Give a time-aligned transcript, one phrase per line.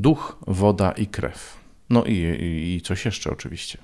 [0.00, 1.56] Duch, woda i krew.
[1.90, 3.78] No i, i, i coś jeszcze oczywiście.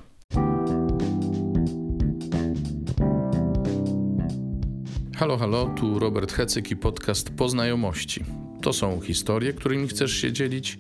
[5.17, 8.25] Halo, halo, tu Robert Hecyk i podcast Poznajomości.
[8.61, 10.79] To są historie, którymi chcesz się dzielić,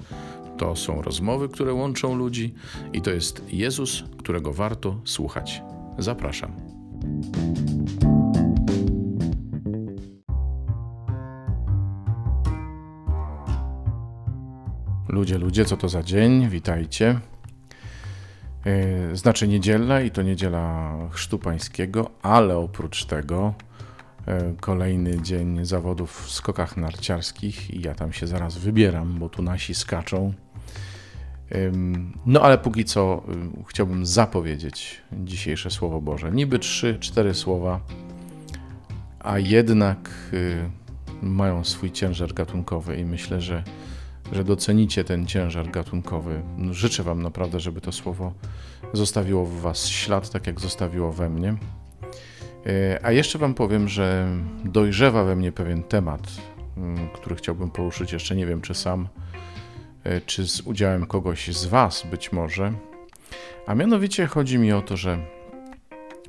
[0.58, 2.54] to są rozmowy, które łączą ludzi
[2.92, 5.62] i to jest Jezus, którego warto słuchać.
[5.98, 6.52] Zapraszam.
[15.14, 16.48] Ludzie, ludzie, co to za dzień?
[16.48, 17.20] Witajcie.
[18.66, 23.54] E, znaczy niedziela i to niedziela Chrztu Pańskiego, ale oprócz tego
[24.26, 29.42] e, kolejny dzień zawodów w skokach narciarskich i ja tam się zaraz wybieram, bo tu
[29.42, 30.32] nasi skaczą.
[32.26, 33.22] No ale póki co
[33.68, 36.30] chciałbym zapowiedzieć dzisiejsze Słowo Boże.
[36.30, 37.80] Niby trzy, cztery słowa,
[39.20, 40.70] a jednak y,
[41.22, 43.64] mają swój ciężar gatunkowy i myślę, że
[44.32, 46.42] że docenicie ten ciężar gatunkowy.
[46.56, 48.32] No, życzę Wam naprawdę, żeby to słowo
[48.92, 51.56] zostawiło w Was ślad, tak jak zostawiło we mnie.
[52.66, 54.28] E, a jeszcze Wam powiem, że
[54.64, 56.20] dojrzewa we mnie pewien temat,
[56.76, 58.12] mm, który chciałbym poruszyć.
[58.12, 59.08] Jeszcze nie wiem, czy sam,
[60.04, 62.72] e, czy z udziałem kogoś z Was być może.
[63.66, 65.18] A mianowicie chodzi mi o to, że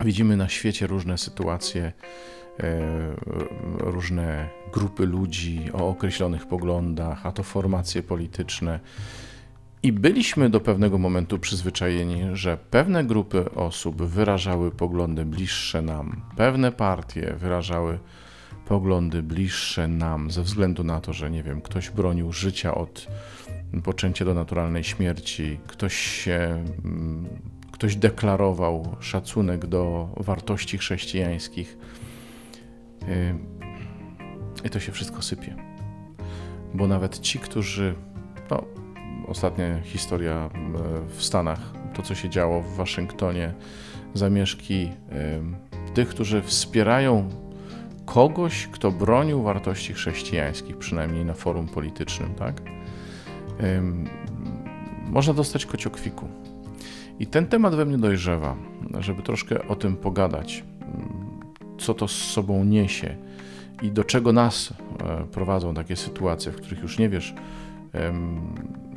[0.02, 1.92] widzimy na świecie różne sytuacje
[3.78, 8.80] różne grupy ludzi o określonych poglądach, a to formacje polityczne.
[9.84, 16.72] I byliśmy do pewnego momentu przyzwyczajeni, że pewne grupy osób wyrażały poglądy bliższe nam, pewne
[16.72, 18.00] partie wyrażały
[18.68, 23.08] poglądy bliższe nam ze względu na to, że nie wiem, ktoś bronił życia od
[23.84, 27.28] poczęcia do naturalnej śmierci, ktoś się mm,
[27.72, 31.78] ktoś deklarował szacunek do wartości chrześcijańskich
[34.64, 35.56] i to się wszystko sypie.
[36.74, 37.96] Bo nawet ci, którzy.
[38.52, 38.64] No,
[39.28, 40.50] ostatnia historia
[41.08, 41.60] w Stanach,
[41.94, 43.54] to co się działo w Waszyngtonie,
[44.14, 44.92] zamieszki
[45.94, 47.30] tych, którzy wspierają
[48.06, 52.62] kogoś, kto bronił wartości chrześcijańskich, przynajmniej na forum politycznym, tak?
[55.08, 56.28] Można dostać kociokwiku.
[57.20, 58.56] I ten temat we mnie dojrzewa,
[59.00, 60.64] żeby troszkę o tym pogadać
[61.78, 63.16] co to z sobą niesie
[63.82, 67.34] i do czego nas e, prowadzą takie sytuacje, w których już nie wiesz,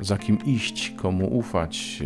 [0.01, 2.03] za kim iść, komu ufać,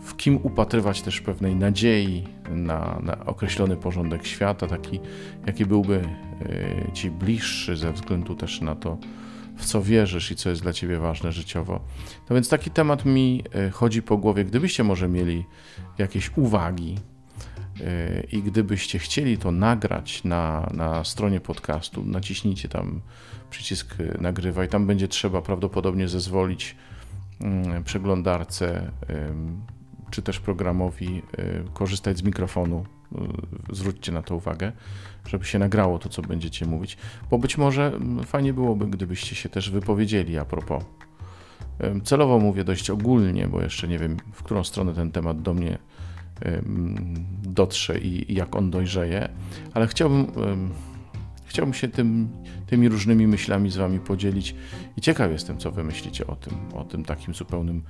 [0.00, 5.00] w kim upatrywać też pewnej nadziei na, na, określony porządek świata, taki,
[5.46, 6.02] jaki byłby
[6.86, 8.98] e, ci bliższy ze względu też na to,
[9.56, 11.80] w co wierzysz i co jest dla ciebie ważne życiowo.
[12.30, 14.44] No więc taki temat mi e, chodzi po głowie.
[14.44, 15.44] Gdybyście może mieli
[15.98, 16.98] jakieś uwagi,
[18.32, 23.00] i gdybyście chcieli to nagrać na, na stronie podcastu, naciśnijcie tam
[23.50, 24.68] przycisk nagrywaj.
[24.68, 26.76] Tam będzie trzeba prawdopodobnie zezwolić
[27.40, 28.90] mm, przeglądarce
[30.10, 32.84] czy też programowi y, korzystać z mikrofonu.
[33.70, 34.72] Y, zwróćcie na to uwagę,
[35.26, 36.96] żeby się nagrało to, co będziecie mówić,
[37.30, 40.84] bo być może mm, fajnie byłoby, gdybyście się też wypowiedzieli a propos.
[42.04, 45.78] Celowo mówię dość ogólnie, bo jeszcze nie wiem, w którą stronę ten temat do mnie
[47.42, 49.28] dotrze i, jak on dojrzeje,
[49.74, 50.26] ale chciałbym,
[51.44, 52.28] chciałbym się tym,
[52.66, 54.54] tymi różnymi myślami z Wami podzielić
[54.96, 57.82] i ciekaw jestem, co Wy myślicie o tym, o tym takim zupełnym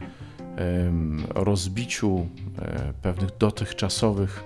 [1.34, 2.26] rozbiciu
[2.58, 4.44] e, pewnych dotychczasowych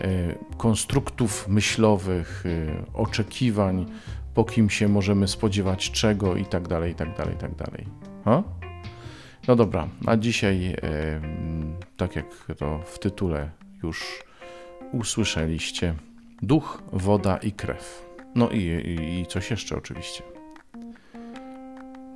[0.00, 3.86] e, konstruktów myślowych, e, oczekiwań,
[4.34, 7.86] po kim się możemy spodziewać czego i tak dalej, i tak dalej, i tak dalej.
[8.24, 8.42] Ha?
[9.48, 10.76] No dobra, a dzisiaj,
[11.96, 12.26] tak jak
[12.58, 13.50] to w tytule
[13.82, 14.24] już
[14.92, 15.94] usłyszeliście,
[16.42, 18.04] duch, woda i krew.
[18.34, 20.22] No i, i, i coś jeszcze oczywiście.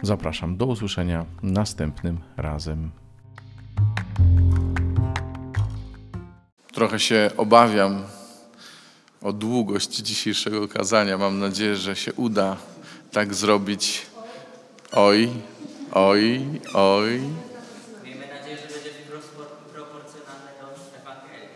[0.02, 2.90] Zapraszam do usłyszenia następnym razem.
[6.72, 8.02] Trochę się obawiam
[9.22, 11.18] o długość dzisiejszego kazania.
[11.18, 12.56] Mam nadzieję, że się uda
[13.12, 14.06] tak zrobić.
[14.92, 15.30] Oj,
[15.92, 17.20] Oj, oj.
[18.04, 18.90] Miejmy nadzieję, że będzie
[19.74, 20.66] proporcjonalne do
[21.02, 21.48] Ewangelii.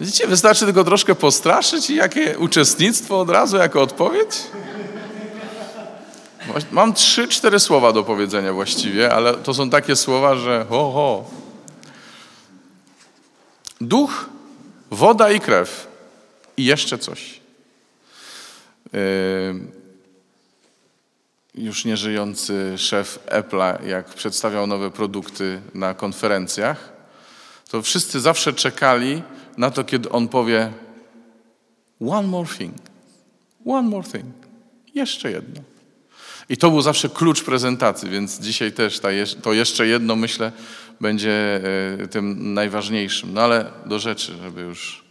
[0.00, 4.42] Widzicie, wystarczy tylko troszkę postraszyć i jakie uczestnictwo od razu jako odpowiedź?
[6.70, 11.30] Mam trzy, cztery słowa do powiedzenia właściwie, ale to są takie słowa, że ho, ho.
[13.80, 14.28] Duch,
[14.90, 15.86] woda i krew.
[16.56, 17.40] I jeszcze coś.
[18.92, 19.77] Yy,
[21.58, 26.92] już nieżyjący szef Apple'a, jak przedstawiał nowe produkty na konferencjach,
[27.70, 29.22] to wszyscy zawsze czekali
[29.56, 30.72] na to, kiedy on powie
[32.00, 32.74] one more thing,
[33.66, 34.24] One more thing.
[34.94, 35.60] Jeszcze jedno.
[36.48, 39.08] I to był zawsze klucz prezentacji, więc dzisiaj też ta,
[39.42, 40.52] to jeszcze jedno, myślę,
[41.00, 41.60] będzie
[42.02, 43.34] e, tym najważniejszym.
[43.34, 45.04] No ale do rzeczy, żeby już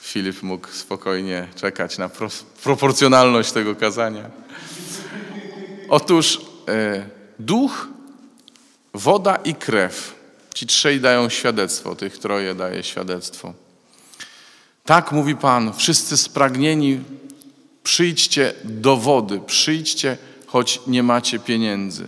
[0.00, 2.28] Filip mógł spokojnie czekać na pro,
[2.62, 4.30] proporcjonalność tego kazania.
[5.88, 7.06] Otóż e,
[7.38, 7.88] duch,
[8.94, 10.14] woda i krew.
[10.54, 13.54] Ci trzej dają świadectwo, tych troje daje świadectwo.
[14.84, 17.00] Tak mówi Pan, wszyscy spragnieni,
[17.82, 20.16] przyjdźcie do wody, przyjdźcie,
[20.46, 22.06] choć nie macie pieniędzy.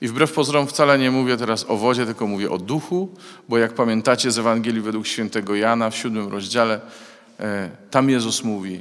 [0.00, 3.08] I wbrew pozorom wcale nie mówię teraz o wodzie, tylko mówię o duchu,
[3.48, 6.80] bo jak pamiętacie z Ewangelii według świętego Jana w siódmym rozdziale,
[7.40, 8.80] e, tam Jezus mówi: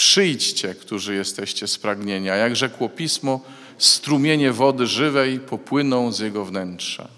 [0.00, 3.40] Przyjdźcie, którzy jesteście spragnieni, a jak rzekło pismo,
[3.78, 7.08] strumienie wody żywej popłyną z jego wnętrza.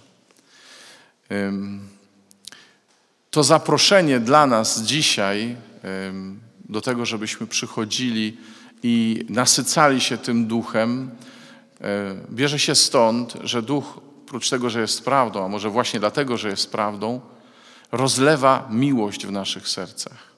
[3.30, 5.56] To zaproszenie dla nas dzisiaj
[6.64, 8.36] do tego, żebyśmy przychodzili
[8.82, 11.10] i nasycali się tym duchem,
[11.80, 16.36] e, bierze się stąd, że duch, prócz tego, że jest prawdą, a może właśnie dlatego,
[16.36, 17.20] że jest prawdą,
[17.92, 20.31] rozlewa miłość w naszych sercach.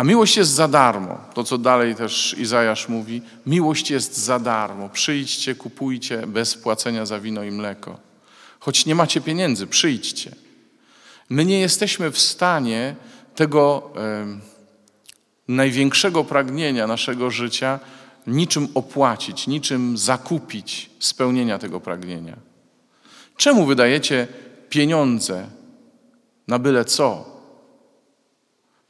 [0.00, 1.18] A miłość jest za darmo.
[1.34, 4.88] To, co dalej też Izajasz mówi, miłość jest za darmo.
[4.88, 7.98] Przyjdźcie, kupujcie bez płacenia za wino i mleko.
[8.60, 10.34] Choć nie macie pieniędzy, przyjdźcie.
[11.30, 12.96] My nie jesteśmy w stanie
[13.34, 13.90] tego
[15.48, 17.80] największego pragnienia naszego życia
[18.26, 22.36] niczym opłacić, niczym zakupić spełnienia tego pragnienia.
[23.36, 24.28] Czemu wydajecie
[24.68, 25.46] pieniądze
[26.48, 27.40] na byle co?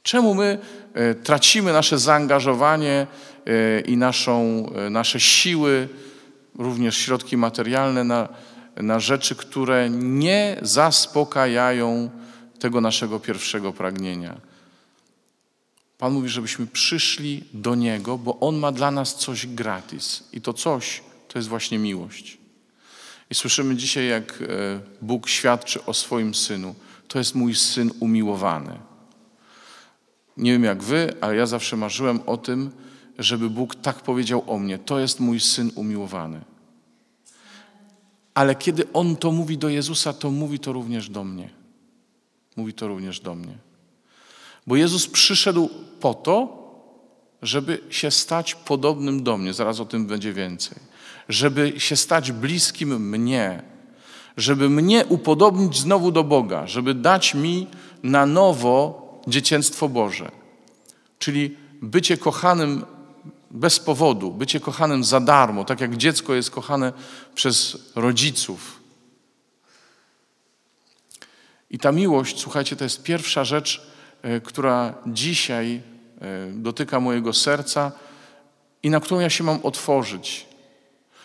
[0.03, 0.59] Czemu my
[1.23, 3.07] tracimy nasze zaangażowanie
[3.45, 5.89] e, i naszą, e, nasze siły,
[6.57, 8.29] również środki materialne na,
[8.75, 12.09] na rzeczy, które nie zaspokajają
[12.59, 14.37] tego naszego pierwszego pragnienia?
[15.97, 20.23] Pan mówi, żebyśmy przyszli do Niego, bo On ma dla nas coś gratis.
[20.33, 22.37] I to coś to jest właśnie miłość.
[23.29, 24.45] I słyszymy dzisiaj, jak e,
[25.01, 26.75] Bóg świadczy o swoim synu.
[27.07, 28.90] To jest mój syn umiłowany.
[30.41, 32.71] Nie wiem jak wy, ale ja zawsze marzyłem o tym,
[33.19, 34.77] żeby Bóg tak powiedział o mnie.
[34.77, 36.41] To jest mój syn umiłowany.
[38.33, 41.49] Ale kiedy On to mówi do Jezusa, to mówi to również do mnie.
[42.55, 43.57] Mówi to również do mnie.
[44.67, 46.61] Bo Jezus przyszedł po to,
[47.41, 50.77] żeby się stać podobnym do mnie, zaraz o tym będzie więcej,
[51.29, 53.63] żeby się stać bliskim mnie,
[54.37, 57.67] żeby mnie upodobnić znowu do Boga, żeby dać mi
[58.03, 60.31] na nowo dzieciństwo Boże.
[61.19, 62.85] Czyli bycie kochanym
[63.51, 66.93] bez powodu, bycie kochanym za darmo, tak jak dziecko jest kochane
[67.35, 68.81] przez rodziców.
[71.69, 73.91] I ta miłość, słuchajcie, to jest pierwsza rzecz,
[74.21, 75.81] E, która dzisiaj
[76.21, 77.91] e, dotyka mojego serca
[78.83, 80.45] i na którą ja się mam otworzyć.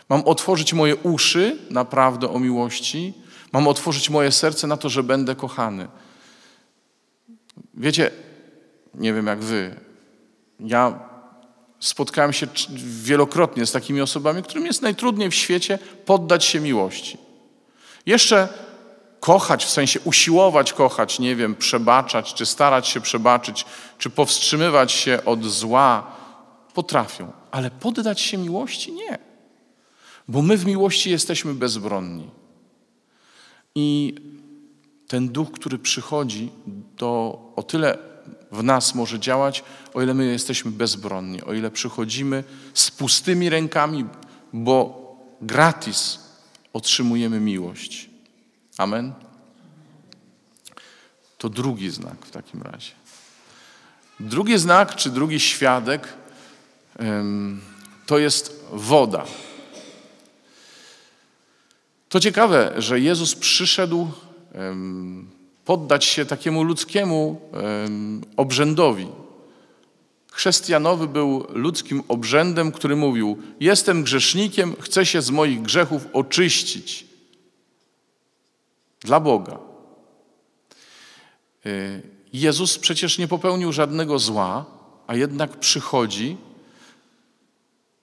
[0.08, 3.14] Mam otworzyć moje uszy na prawdę o miłości,
[3.52, 5.88] mam otworzyć moje serce na to, że będę kochany.
[7.76, 8.10] Wiecie,
[8.94, 9.74] nie wiem jak wy,
[10.60, 10.98] ja
[11.80, 12.46] spotkałem się
[13.02, 17.18] wielokrotnie z takimi osobami, którym jest najtrudniej w świecie poddać się miłości.
[18.06, 18.48] Jeszcze
[19.20, 23.66] kochać, w sensie usiłować kochać, nie wiem, przebaczać, czy starać się przebaczyć,
[23.98, 26.12] czy powstrzymywać się od zła,
[26.74, 27.32] potrafią.
[27.50, 29.18] Ale poddać się miłości nie.
[30.28, 32.30] Bo my w miłości jesteśmy bezbronni.
[33.74, 34.14] I
[35.08, 36.50] ten duch, który przychodzi,
[36.96, 37.98] to o tyle
[38.52, 42.44] w nas może działać, o ile my jesteśmy bezbronni, o ile przychodzimy
[42.74, 44.04] z pustymi rękami,
[44.52, 45.06] bo
[45.40, 46.18] gratis
[46.72, 48.10] otrzymujemy miłość.
[48.78, 49.12] Amen?
[51.38, 52.92] To drugi znak w takim razie.
[54.20, 56.08] Drugi znak, czy drugi świadek,
[58.06, 59.24] to jest woda.
[62.08, 64.10] To ciekawe, że Jezus przyszedł
[65.64, 67.40] poddać się takiemu ludzkiemu
[68.36, 69.06] obrzędowi.
[70.36, 77.06] Chrześcijanowy był ludzkim obrzędem, który mówił: Jestem grzesznikiem, chcę się z moich grzechów oczyścić
[79.00, 79.58] dla Boga.
[81.66, 84.64] Y, Jezus przecież nie popełnił żadnego zła,
[85.06, 86.36] a jednak przychodzi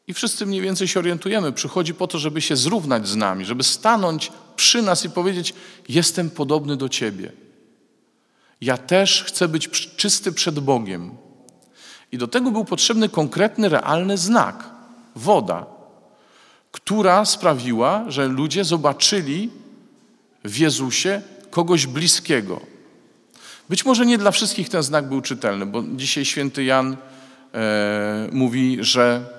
[0.07, 1.51] i wszyscy mniej więcej się orientujemy.
[1.51, 5.53] Przychodzi po to, żeby się zrównać z nami, żeby stanąć przy nas i powiedzieć:
[5.89, 7.31] Jestem podobny do Ciebie.
[8.61, 11.11] Ja też chcę być czysty przed Bogiem.
[12.11, 14.69] I do tego był potrzebny konkretny, realny znak
[15.15, 15.65] woda,
[16.71, 19.49] która sprawiła, że ludzie zobaczyli
[20.43, 22.61] w Jezusie kogoś bliskiego.
[23.69, 26.97] Być może nie dla wszystkich ten znak był czytelny, bo dzisiaj święty Jan
[27.53, 29.32] e, mówi, że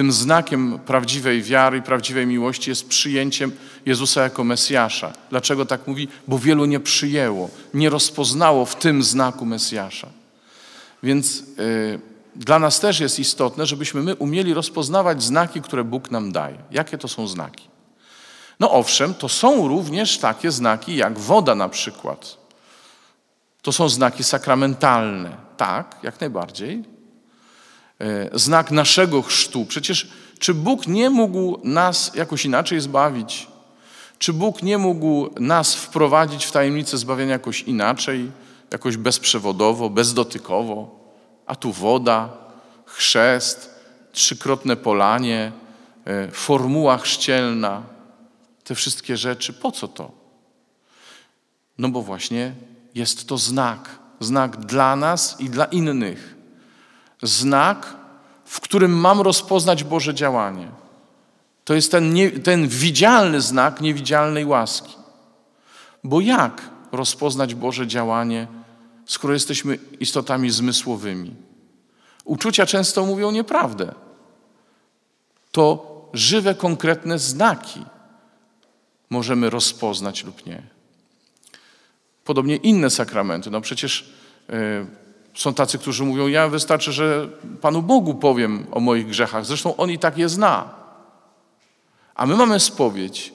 [0.00, 3.52] tym znakiem prawdziwej wiary i prawdziwej miłości jest przyjęciem
[3.86, 5.12] Jezusa jako Mesjasza.
[5.30, 6.08] Dlaczego tak mówi?
[6.28, 10.08] Bo wielu nie przyjęło, nie rozpoznało w tym znaku Mesjasza.
[11.02, 12.00] Więc y,
[12.36, 16.58] dla nas też jest istotne, żebyśmy my umieli rozpoznawać znaki, które Bóg nam daje.
[16.70, 17.68] Jakie to są znaki?
[18.60, 22.36] No owszem, to są również takie znaki jak woda na przykład.
[23.62, 25.36] To są znaki sakramentalne.
[25.56, 26.99] Tak, jak najbardziej.
[28.00, 29.64] E, znak naszego chrztu.
[29.64, 33.46] Przecież czy Bóg nie mógł nas jakoś inaczej zbawić?
[34.18, 38.30] Czy Bóg nie mógł nas wprowadzić w tajemnicę zbawienia jakoś inaczej,
[38.70, 41.00] jakoś bezprzewodowo, bezdotykowo?
[41.46, 42.28] A tu woda,
[42.86, 43.74] chrzest,
[44.12, 45.52] trzykrotne polanie,
[46.04, 47.82] e, formuła chrzcielna,
[48.64, 49.52] te wszystkie rzeczy.
[49.52, 50.10] Po co to?
[51.78, 52.54] No bo właśnie
[52.94, 53.98] jest to znak.
[54.20, 56.39] Znak dla nas i dla innych.
[57.22, 57.96] Znak,
[58.44, 60.68] w którym mam rozpoznać Boże działanie.
[61.64, 64.94] To jest ten, nie, ten widzialny znak niewidzialnej łaski.
[66.04, 68.46] Bo jak rozpoznać Boże działanie,
[69.06, 71.34] skoro jesteśmy istotami zmysłowymi?
[72.24, 73.94] Uczucia często mówią nieprawdę.
[75.52, 77.84] To żywe, konkretne znaki
[79.10, 80.62] możemy rozpoznać lub nie.
[82.24, 83.50] Podobnie inne sakramenty.
[83.50, 84.12] No przecież
[84.50, 84.86] y,
[85.34, 87.28] są tacy, którzy mówią, ja wystarczy, że
[87.60, 89.46] Panu Bogu powiem o moich grzechach.
[89.46, 90.74] Zresztą On i tak je zna.
[92.14, 93.32] A my mamy spowiedź,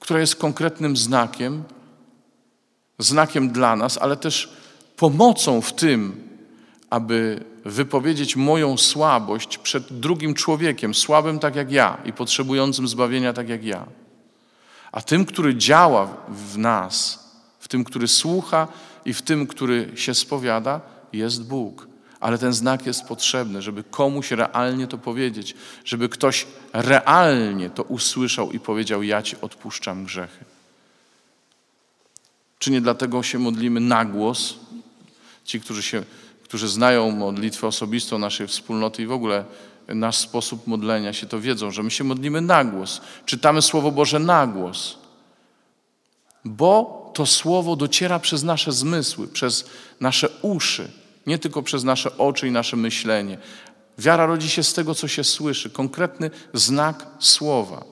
[0.00, 1.64] która jest konkretnym znakiem,
[2.98, 4.52] znakiem dla nas, ale też
[4.96, 6.28] pomocą w tym,
[6.90, 13.48] aby wypowiedzieć moją słabość przed drugim człowiekiem, słabym tak jak ja i potrzebującym zbawienia tak
[13.48, 13.86] jak ja.
[14.92, 17.26] A tym, który działa w nas,
[17.60, 18.68] w tym, który słucha
[19.04, 20.80] i w tym, który się spowiada,
[21.16, 21.88] jest Bóg.
[22.20, 25.54] Ale ten znak jest potrzebny, żeby komuś realnie to powiedzieć,
[25.84, 30.44] żeby ktoś realnie to usłyszał i powiedział: Ja ci odpuszczam grzechy.
[32.58, 34.54] Czy nie dlatego się modlimy na głos?
[35.44, 36.02] Ci, którzy, się,
[36.44, 39.44] którzy znają modlitwę osobistą naszej wspólnoty i w ogóle
[39.88, 43.00] nasz sposób modlenia się, to wiedzą, że my się modlimy na głos.
[43.26, 44.98] Czytamy Słowo Boże na głos.
[46.44, 49.64] Bo to Słowo dociera przez nasze zmysły, przez
[50.00, 50.90] nasze uszy
[51.26, 53.38] nie tylko przez nasze oczy i nasze myślenie.
[53.98, 57.84] Wiara rodzi się z tego, co się słyszy, konkretny znak słowa.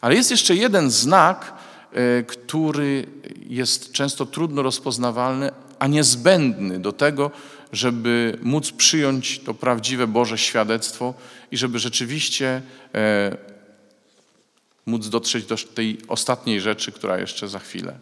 [0.00, 1.54] Ale jest jeszcze jeden znak,
[1.92, 3.06] e, który
[3.48, 7.30] jest często trudno rozpoznawalny, a niezbędny do tego,
[7.72, 11.14] żeby móc przyjąć to prawdziwe Boże świadectwo
[11.50, 12.62] i żeby rzeczywiście
[12.94, 13.36] e,
[14.86, 17.98] móc dotrzeć do tej ostatniej rzeczy, która jeszcze za chwilę.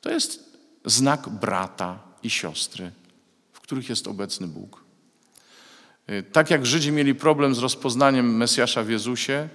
[0.00, 0.44] To jest
[0.84, 2.90] znak brata i siostry,
[3.52, 4.84] w których jest obecny Bóg.
[6.10, 9.48] Y, tak jak Żydzi mieli problem z rozpoznaniem Mesjasza w Jezusie,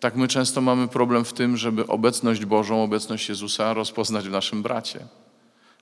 [0.00, 4.62] tak my często mamy problem w tym, żeby obecność Bożą, obecność Jezusa rozpoznać w naszym
[4.62, 5.00] bracie.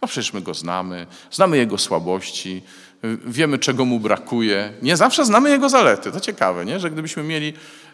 [0.03, 2.63] No przecież my go znamy, znamy jego słabości,
[3.05, 4.73] y, wiemy czego mu brakuje.
[4.83, 6.13] Nie zawsze znamy jego zalety.
[6.13, 6.81] To ciekawe, nie?
[6.81, 7.53] że gdybyśmy mieli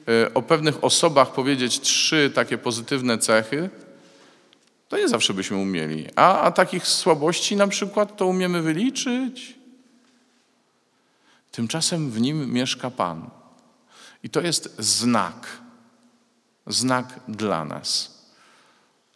[0.09, 3.71] y, o pewnych osobach powiedzieć trzy takie pozytywne cechy,
[4.89, 6.07] to nie zawsze byśmy umieli.
[6.17, 9.59] A, a takich słabości na przykład to umiemy wyliczyć.
[11.53, 13.31] Tymczasem w nim mieszka Pan.
[14.23, 15.47] I to jest znak.
[16.67, 18.19] Znak dla nas.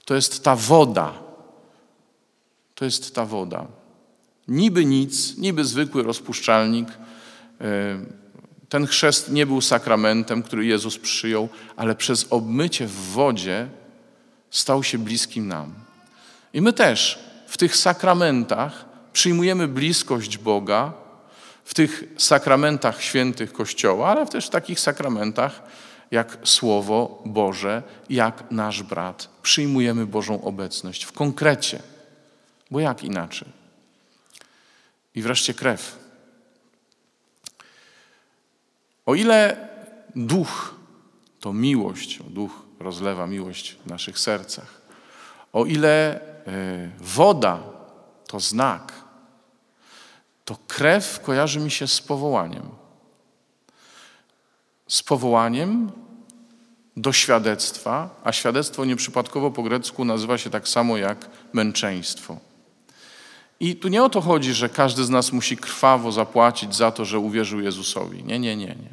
[0.05, 1.13] To jest ta woda.
[2.75, 3.67] To jest ta woda.
[4.49, 6.89] Niby nic, niby zwykły rozpuszczalnik.
[6.89, 6.95] E,
[8.69, 13.69] ten chrzest nie był sakramentem, który Jezus przyjął, ale przez obmycie w wodzie
[14.53, 15.75] stał się bliskim nam.
[16.53, 20.93] I my też w tych sakramentach przyjmujemy bliskość Boga,
[21.65, 25.63] w tych sakramentach świętych Kościoła, ale też w takich sakramentach
[26.11, 29.29] jak Słowo Boże, jak nasz brat.
[29.43, 31.83] Przyjmujemy Bożą obecność w konkrecie,
[32.71, 33.49] bo jak inaczej?
[35.15, 35.99] I wreszcie krew.
[39.07, 39.69] O ile
[40.17, 40.75] duch
[41.41, 44.83] to miłość, duch rozlewa miłość w naszych sercach.
[45.53, 47.59] O ile e, woda
[48.27, 48.93] to znak,
[50.45, 52.69] to krew kojarzy mi się z powołaniem.
[54.89, 55.93] Z powołaniem
[56.97, 62.37] do świadectwa, a świadectwo nieprzypadkowo po grecku nazywa się tak samo jak męczeństwo.
[63.61, 67.05] I tu nie o to chodzi, że każdy z nas musi krwawo zapłacić za to,
[67.05, 68.25] że uwierzył Jezusowi.
[68.25, 68.91] Nie, nie, nie, nie.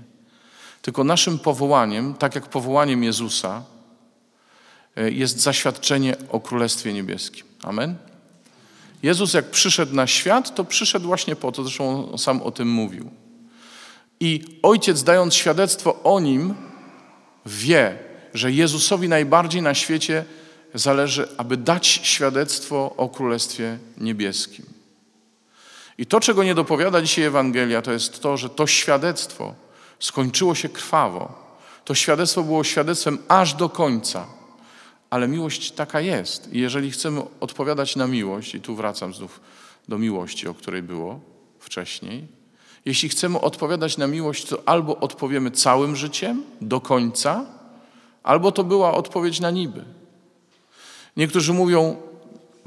[0.81, 3.63] Tylko naszym powołaniem, tak jak powołaniem Jezusa,
[4.95, 7.45] jest zaświadczenie o Królestwie Niebieskim.
[7.63, 7.95] Amen?
[9.03, 12.69] Jezus, jak przyszedł na świat, to przyszedł właśnie po to, zresztą on sam o tym
[12.69, 13.09] mówił.
[14.19, 16.55] I ojciec, dając świadectwo o nim,
[17.45, 17.97] wie,
[18.33, 20.25] że Jezusowi najbardziej na świecie
[20.73, 24.65] zależy, aby dać świadectwo o Królestwie Niebieskim.
[25.97, 29.55] I to, czego nie dopowiada dzisiaj Ewangelia, to jest to, że to świadectwo
[29.99, 31.49] skończyło się krwawo.
[31.85, 34.38] To świadectwo było świadectwem aż do końca.
[35.09, 36.53] Ale miłość taka jest.
[36.53, 39.41] I jeżeli chcemy odpowiadać na miłość, i tu wracam znów
[39.87, 41.19] do miłości, o której było
[41.59, 42.27] wcześniej,
[42.85, 47.45] jeśli chcemy odpowiadać na miłość, to albo odpowiemy całym życiem do końca,
[48.23, 49.85] albo to była odpowiedź na niby.
[51.17, 51.95] Niektórzy mówią,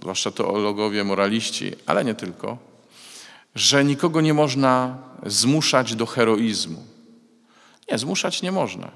[0.01, 2.59] zwłaszcza teologowie, moraliści, ale nie tylko,
[3.55, 6.83] że nikogo nie można zmuszać do heroizmu.
[7.91, 8.91] Nie, zmuszać nie można.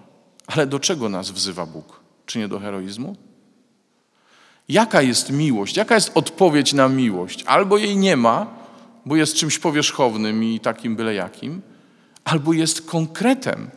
[0.46, 2.00] Ale do czego nas wzywa Bóg?
[2.26, 3.16] Czy nie do heroizmu?
[4.68, 5.76] Jaka jest miłość?
[5.76, 7.44] Jaka jest odpowiedź na miłość?
[7.44, 8.46] Albo jej nie ma,
[9.06, 11.62] bo jest czymś powierzchownym i takim byle jakim,
[12.25, 13.70] albo jest konkretem,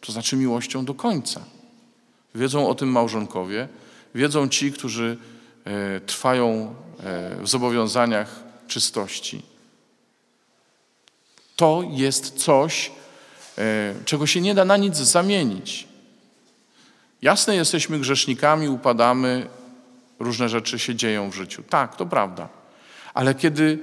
[0.00, 1.40] to znaczy miłością do końca.
[2.34, 3.68] Wiedzą o tym małżonkowie,
[4.14, 5.16] wiedzą ci, którzy
[5.64, 9.42] e, trwają e, w zobowiązaniach czystości.
[11.56, 12.90] To jest coś,
[13.58, 15.88] e, czego się nie da na nic zamienić.
[17.22, 19.46] Jasne, jesteśmy grzesznikami, upadamy,
[20.22, 21.62] różne rzeczy się dzieją w życiu.
[21.62, 22.48] Tak, to prawda.
[23.14, 23.78] Ale kiedy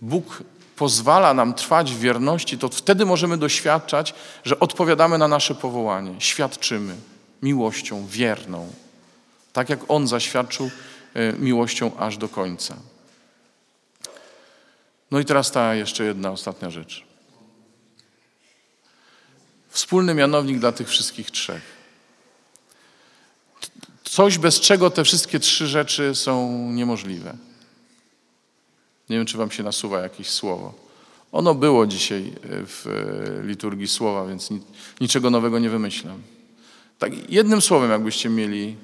[0.00, 0.42] Bóg
[0.76, 4.14] pozwala nam trwać w wierności, to wtedy możemy doświadczać,
[4.44, 6.94] że odpowiadamy na nasze powołanie, świadczymy
[7.42, 8.72] miłością wierną,
[9.52, 10.70] tak jak On zaświadczył
[11.14, 12.76] e, miłością aż do końca.
[15.10, 17.04] No i teraz ta jeszcze jedna ostatnia rzecz.
[19.68, 21.73] Wspólny mianownik dla tych wszystkich trzech.
[24.14, 27.36] Coś, bez czego te wszystkie trzy rzeczy są niemożliwe.
[29.10, 30.74] Nie wiem, czy wam się nasuwa jakieś słowo.
[31.32, 34.48] Ono było dzisiaj e, w e, liturgii słowa, więc
[35.00, 36.22] niczego nowego nie wymyślam.
[36.98, 38.76] Tak jednym słowem, jakbyście mieli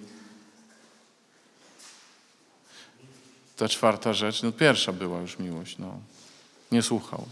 [3.56, 5.98] ta czwarta rzecz, no pierwsza była już miłość, no.
[6.72, 7.24] Nie słuchał.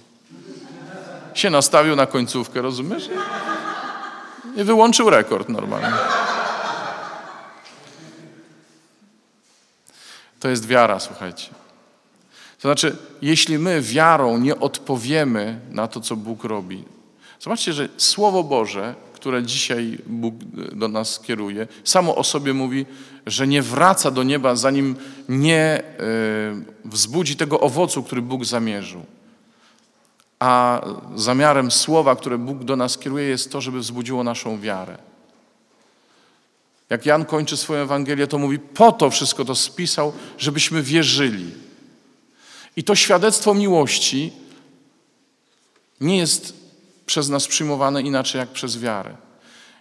[1.35, 3.09] Się nastawił na końcówkę, rozumiesz?
[4.57, 6.28] I wyłączył rekord normalnie.
[10.41, 11.49] To jest wiara, słuchajcie.
[12.61, 16.85] To znaczy, jeśli my wiarą nie odpowiemy na to, co Bóg robi,
[17.41, 20.35] zobaczcie, że Słowo Boże, które dzisiaj Bóg
[20.73, 22.87] do nas kieruje, samo o sobie mówi,
[23.27, 24.97] że nie wraca do nieba, zanim
[25.29, 25.83] nie e,
[26.85, 29.03] wzbudzi tego owocu, który Bóg zamierzył.
[30.39, 30.81] A
[31.15, 34.99] zamiarem słowa, które Bóg do nas kieruje, jest to, żeby wzbudziło naszą wiarę.
[36.91, 41.51] Jak Jan kończy swoją Ewangelię, to mówi: Po to wszystko to spisał, żebyśmy wierzyli.
[42.77, 44.33] I to świadectwo miłości
[46.01, 46.55] nie jest
[47.07, 49.17] przez nas przyjmowane inaczej jak przez wiarę.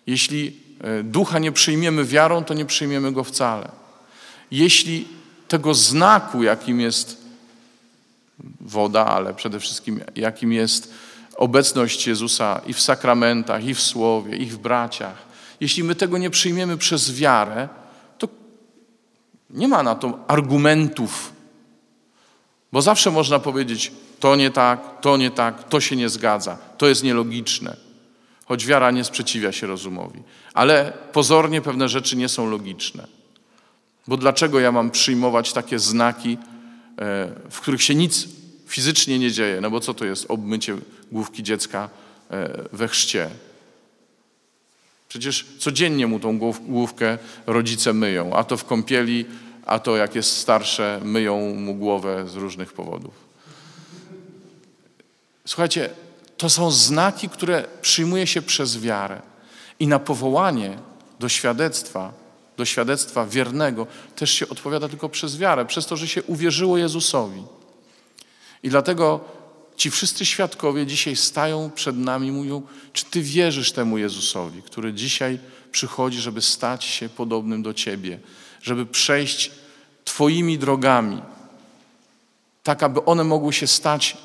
[0.08, 3.72] Jeśli e, ducha nie przyjmiemy wiarą, to nie przyjmiemy go wcale.
[4.52, 5.08] Jeśli
[5.48, 7.17] tego znaku, jakim jest
[8.62, 10.93] woda, ale przede wszystkim jakim jest
[11.36, 15.27] obecność Jezusa i w sakramentach, i w słowie, i w braciach,
[15.60, 17.70] jeśli my tego nie przyjmiemy przez wiarę,
[18.17, 18.28] to
[19.50, 21.38] nie ma na to argumentów
[22.72, 26.88] bo zawsze można powiedzieć, to nie tak, to nie tak, to się nie zgadza, to
[26.88, 27.78] jest nielogiczne.
[28.46, 30.24] Choć wiara nie sprzeciwia się rozumowi.
[30.54, 33.08] Ale pozornie pewne rzeczy nie są logiczne.
[34.08, 36.38] Bo dlaczego ja mam przyjmować takie znaki, e,
[37.50, 38.28] w których się nic
[38.67, 39.62] fizycznie nie dzieje?
[39.62, 40.78] No bo co to jest obmycie
[41.12, 41.89] główki dziecka
[42.32, 43.30] e, we chrzcie?
[45.08, 47.17] Przecież codziennie mu tą główkę
[47.48, 49.26] rodzice myją, a to w kąpieli,
[49.65, 53.13] a to jak jest starsze, myją mu głowę z różnych powodów.
[55.46, 55.89] Słuchajcie,
[56.38, 59.22] to są znaki, które przyjmuje się przez wiarę.
[59.80, 60.78] I na powołanie
[61.20, 62.13] do świadectwa,
[62.58, 67.43] do świadectwa wiernego, też się odpowiada tylko przez wiarę, przez to, że się uwierzyło Jezusowi.
[68.63, 69.20] I dlatego
[69.78, 72.62] ci wszyscy świadkowie dzisiaj stają przed nami i mówią,
[72.94, 75.40] czy Ty wierzysz temu Jezusowi, który dzisiaj
[75.72, 78.20] przychodzi, żeby stać się podobnym do Ciebie,
[78.62, 79.52] żeby przejść
[80.06, 81.22] Twoimi drogami,
[82.63, 84.18] tak aby one mogły się stać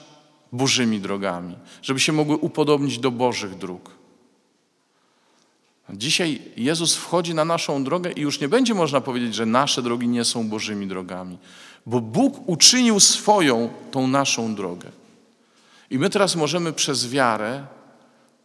[0.53, 3.91] Bożymi drogami, żeby się mogły upodobnić do Bożych dróg.
[5.91, 10.09] Dzisiaj Jezus wchodzi na naszą drogę i już nie będzie można powiedzieć, że nasze drogi
[10.09, 11.39] nie są Bożymi drogami,
[11.87, 15.02] bo Bóg uczynił swoją tą naszą drogę.
[15.93, 17.67] I my teraz możemy przez wiarę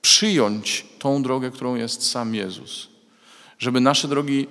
[0.01, 2.87] przyjąć tą drogę, którą jest sam Jezus,
[3.59, 4.47] żeby nasze drogi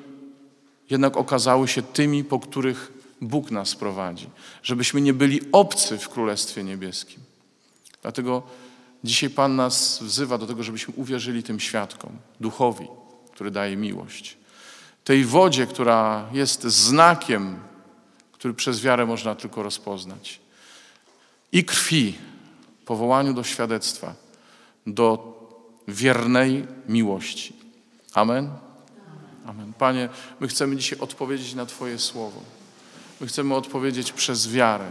[0.91, 4.31] jednak okazały się tymi, po których Bóg nas prowadzi,
[4.63, 7.21] żebyśmy nie byli obcy w Królestwie Niebieskim.
[8.03, 8.43] Dlatego
[9.05, 12.87] dzisiaj Pan nas wzywa do tego, żebyśmy uwierzyli tym świadkom, duchowi,
[13.33, 14.37] który daje miłość.
[15.05, 17.59] Tej wodzie, która jest znakiem,
[18.33, 20.41] który przez wiarę można tylko rozpoznać.
[21.53, 22.15] I krwi,
[22.87, 24.15] powołaniu do świadectwa,
[24.87, 25.37] do
[25.89, 27.57] wiernej miłości.
[28.15, 28.51] Amen.
[29.47, 29.73] Amen.
[29.79, 30.09] Panie,
[30.41, 32.41] my chcemy dzisiaj odpowiedzieć na Twoje słowo.
[33.21, 34.91] My chcemy odpowiedzieć przez wiarę.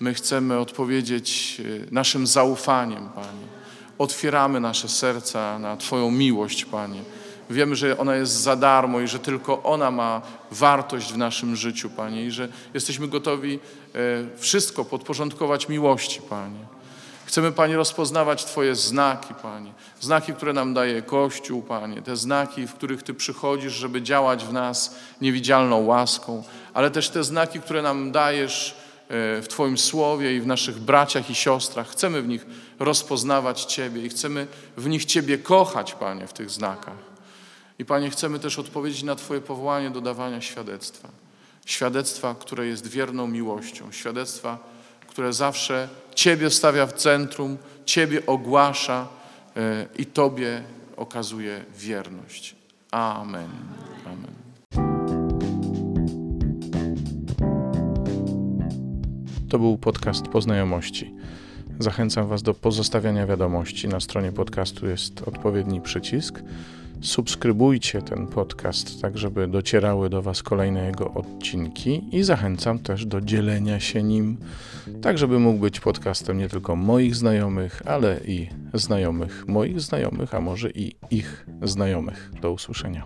[0.00, 3.46] My chcemy odpowiedzieć y, naszym zaufaniem, Panie.
[3.98, 7.02] Otwieramy nasze serca na Twoją miłość, Panie.
[7.50, 11.90] Wiemy, że ona jest za darmo i że tylko ona ma wartość w naszym życiu,
[11.90, 13.58] Panie, i że jesteśmy gotowi e,
[14.36, 16.77] wszystko podporządkować miłości, Panie.
[17.28, 19.72] Chcemy, Panie, rozpoznawać Twoje znaki, Panie.
[20.00, 22.02] Znaki, które nam daje Kościół, Panie.
[22.02, 26.42] Te znaki, w których Ty przychodzisz, żeby działać w nas niewidzialną łaską,
[26.74, 28.76] ale też te znaki, które nam dajesz
[29.08, 31.88] e, w Twoim słowie i w naszych braciach i siostrach.
[31.88, 32.46] Chcemy w nich
[32.78, 36.98] rozpoznawać Ciebie i chcemy w nich Ciebie kochać, Panie, w tych znakach.
[37.78, 41.08] I Panie, chcemy też odpowiedzieć na Twoje powołanie do dawania świadectwa.
[41.66, 43.92] Świadectwa, które jest wierną miłością.
[43.92, 44.58] Świadectwa,
[45.08, 45.88] które zawsze
[46.18, 49.08] Ciebie stawia w centrum, Ciebie ogłasza
[49.56, 50.62] e, i Tobie
[50.96, 52.56] okazuje wierność.
[52.90, 53.50] Amen.
[54.06, 54.34] Amen.
[59.48, 61.14] To był podcast Poznajomości.
[61.78, 63.88] Zachęcam Was do pozostawiania wiadomości.
[63.88, 66.42] Na stronie podcastu jest odpowiedni przycisk.
[67.00, 73.20] Subskrybujcie ten podcast, tak żeby docierały do Was kolejne jego odcinki i zachęcam też do
[73.20, 74.36] dzielenia się nim,
[75.02, 80.40] tak żeby mógł być podcastem nie tylko moich znajomych, ale i znajomych moich znajomych, a
[80.40, 82.30] może i ich znajomych.
[82.42, 83.04] Do usłyszenia.